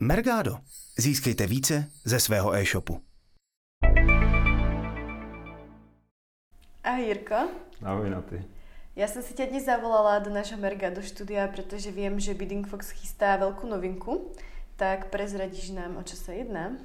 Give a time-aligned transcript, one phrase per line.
[0.00, 0.58] Mergado.
[0.98, 3.00] Získejte více ze svého e-shopu.
[6.84, 7.34] Ahoj Jirko.
[7.82, 8.44] Ahoj na ty.
[8.96, 12.92] Ja som si ťa dnes zavolala do nášho Mergado štúdia, pretože viem, že Bidding Fox
[12.92, 14.32] chystá veľkú novinku.
[14.76, 16.76] Tak prezradíš nám, o čo sa jedná?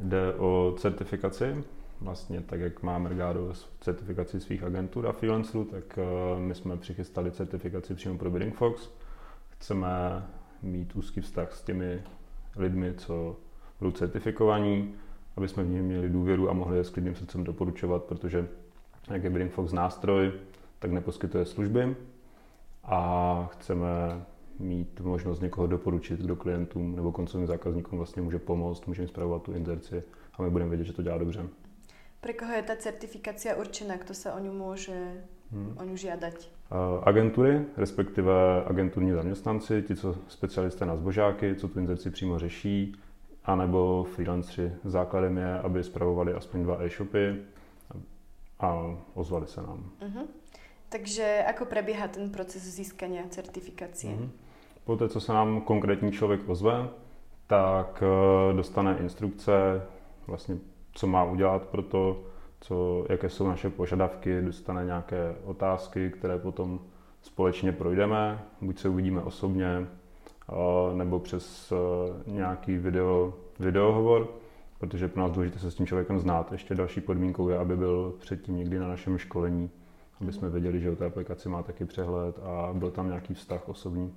[0.00, 1.64] Jde o certifikaci.
[2.00, 7.30] Vlastně tak, jak má Mergado certifikaci svých agentur a freelancerů, tak uh, my jsme přichystali
[7.32, 8.90] certifikaci přímo pro Bidding Fox.
[9.50, 9.88] Chceme
[10.62, 12.02] mít úzký vztah s těmi
[12.56, 13.36] lidmi, co
[13.78, 14.94] budou certifikovaní,
[15.36, 18.48] aby jsme v nich měli důvěru a mohli je s klidným srdcem doporučovat, protože
[19.10, 20.32] jak je Bidding Fox nástroj,
[20.78, 21.96] tak neposkytuje služby
[22.84, 23.86] a chceme
[24.58, 29.42] mít možnost někoho doporučit, kdo klientům nebo koncovým zákazníkům vlastně může pomoct, může jim zpravovat
[29.42, 30.02] tu inzerci
[30.34, 31.48] a my budeme vědět, že to dělá dobře.
[32.20, 33.96] Pre koho je ta certifikace určená?
[33.96, 35.76] Kdo se o ňu může hmm.
[35.78, 36.36] o ňu žiadať?
[37.02, 42.96] Agentury, respektive agenturní zaměstnanci, ti, co specialisté na zbožáky, co tu inzerci přímo řeší,
[43.44, 44.72] anebo freelanceri.
[44.84, 47.36] Základem je, aby spravovali aspoň dva e-shopy
[48.60, 49.90] a ozvali se nám.
[50.00, 50.26] Uh-huh.
[50.88, 54.12] Takže ako prebieha ten proces získania certifikácie?
[54.12, 54.30] Uh-huh.
[54.84, 56.88] Poté, co se nám konkrétní člověk ozve,
[57.46, 59.82] tak eh, dostane instrukce,
[60.26, 60.58] vlastně,
[60.94, 62.24] co má udělat pro to,
[62.60, 66.80] co, jaké jsou naše požadavky, dostane nějaké otázky, které potom
[67.22, 69.86] společně projdeme, buď se uvidíme osobně,
[70.94, 71.72] nebo přes
[72.26, 74.28] nějaký video, videohovor,
[74.78, 76.52] protože pro nás důležité se s tím člověkem znát.
[76.52, 79.70] Ještě další podmínkou je, aby byl předtím někdy na našem školení,
[80.20, 83.68] aby jsme věděli, že o té aplikaci má taky přehled a byl tam nějaký vztah
[83.68, 84.14] osobní.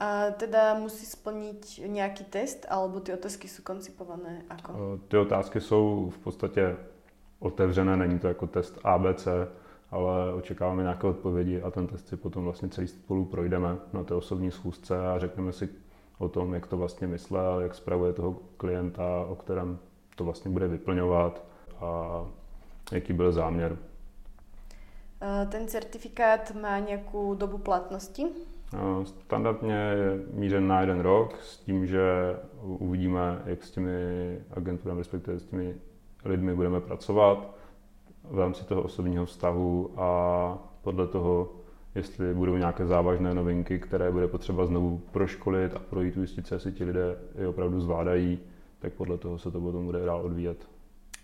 [0.00, 5.00] A teda musí splnit nějaký test, alebo ty otázky jsou koncipované jako?
[5.08, 6.76] Ty otázky jsou v podstatě
[7.38, 9.28] otevřené, není to jako test ABC,
[9.90, 14.14] ale očekáváme nějaké odpovědi a ten test si potom vlastně celý spolu projdeme na té
[14.14, 15.68] osobní schůzce a řekneme si
[16.18, 19.78] o tom, jak to vlastně myslel, jak spravuje toho klienta, o kterém
[20.16, 21.44] to vlastně bude vyplňovat
[21.80, 22.20] a
[22.92, 23.78] jaký byl záměr.
[25.48, 28.26] Ten certifikát má nějakou dobu platnosti?
[29.04, 33.92] Standardně je mířen na jeden rok s tím, že uvidíme, jak s těmi
[34.50, 35.74] agenturami, respektive s těmi
[36.24, 37.56] lidmi budeme pracovat
[38.24, 41.52] v rámci toho osobního vztahu a podle toho,
[41.94, 46.72] jestli budou nějaké závažné novinky, které bude potřeba znovu proškolit a projít, ujistit se, jestli
[46.72, 48.38] ti lidé je opravdu zvládají,
[48.78, 50.66] tak podle toho se to potom bude dál odvíjet.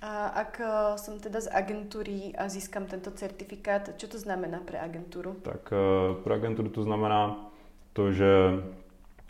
[0.02, 4.82] A ak eh, som teda z agentúry a získam tento certifikát, čo to znamená pre
[4.82, 5.38] agenturu?
[5.46, 5.78] Tak eh,
[6.26, 7.38] pro agenturu to znamená
[7.92, 8.26] to, že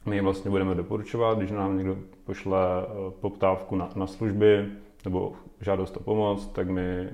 [0.07, 2.87] my vlastně budeme doporučovat, když nám někdo pošle eh,
[3.21, 4.73] poptávku na, na služby,
[5.05, 7.09] nebo žádost o pomoc, tak my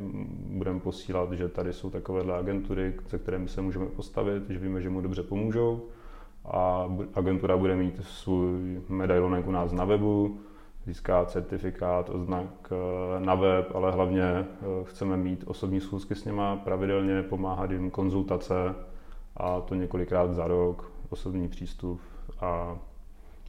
[0.46, 4.90] budeme posílat, že tady jsou takovéhle agentury, se kterými se můžeme postavit, že víme, že
[4.90, 5.82] mu dobře pomůžou.
[6.44, 10.38] A agentura bude mít svůj medailonek u nás na webu,
[10.86, 14.46] získá certifikát, oznak eh, na web, ale hlavně eh,
[14.84, 18.74] chceme mít osobní schůzky s něma, pravidelně pomáhat jim konzultace
[19.36, 22.00] a to několikrát za rok, osobní přístup
[22.40, 22.78] a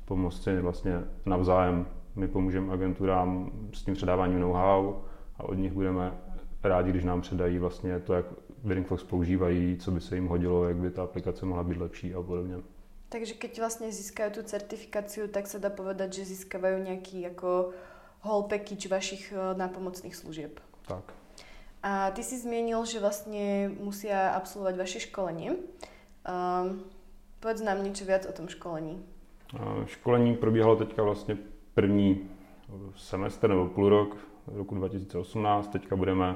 [0.05, 1.85] pomoct si vlastně navzájem
[2.19, 4.95] my pomůžeme agenturám s tím předáváním know-how
[5.37, 6.17] a od nich budeme
[6.63, 8.25] rádi, když nám předají vlastně to, jak
[8.63, 12.13] Bidding Fox používají, co by se jim hodilo, jak by ta aplikace mohla být lepší
[12.13, 12.55] a podobně.
[13.09, 17.69] Takže keď vlastně získají tu certifikaci, tak se dá povedat, že získávají nějaký jako
[18.23, 20.59] whole package vašich eh, nápomocných služeb.
[20.87, 21.13] Tak.
[21.83, 25.49] A ty si změnil, že vlastně musí absolvovat vaše školení.
[25.49, 26.83] Um,
[27.39, 29.05] povedz nám něco víc o tom školení.
[29.85, 31.37] Školení probíhalo teďka vlastně
[31.79, 32.21] první
[32.95, 34.17] semestr nebo půl rok
[34.47, 35.67] roku 2018.
[35.67, 36.35] Teďka budeme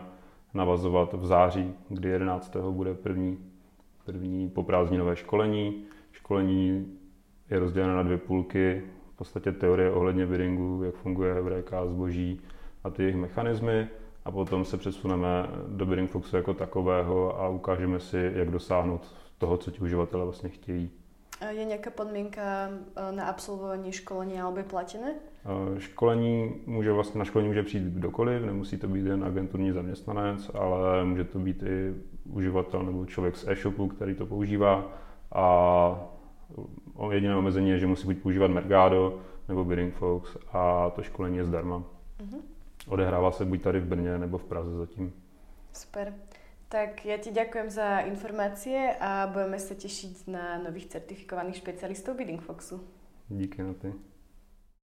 [0.54, 2.56] navazovat v září, kdy 11.
[2.72, 3.38] bude první,
[4.06, 5.84] první poprázdninové školení.
[6.12, 6.88] Školení
[7.50, 8.84] je rozděleno na dvě půlky,
[9.14, 12.42] v podstatě teorie ohledně biddingu, jak funguje VRK, zboží
[12.84, 13.88] a ty jejich mechanismy
[14.26, 19.58] a potom se přesuneme do bidding fluxu jako takového a ukážeme si, jak dosáhnout toho,
[19.58, 20.90] co ti uživatelé vlastně chtějí.
[21.50, 22.42] Je nějaká podmínka
[22.96, 25.14] eh, na absolvování školení alebo je platené?
[25.16, 30.52] Eh, školení může vlastně, na školení může přijít kdokoliv, nemusí to být jen agenturní zaměstnanec,
[30.54, 31.94] ale může to být i
[32.34, 34.92] uživatel nebo člověk z e-shopu, který to používá
[35.32, 35.96] a
[37.12, 41.46] jediné omezení je, že musí buď používat Mergado nebo Bidding Fox a to školení je
[41.46, 41.78] zdarma.
[41.78, 42.42] Uh-huh.
[42.88, 45.14] Odehrává se buď tady v Brně nebo v Praze zatím.
[45.74, 46.14] Super.
[46.74, 52.42] Tak ja ti ďakujem za informácie a budeme sa tešiť na nových certifikovaných špecialistov Bidding
[52.42, 52.82] Foxu.
[53.30, 53.94] Díky na ty.